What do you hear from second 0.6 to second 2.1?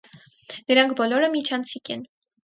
Նրանք բոլորը միջանցիկ են։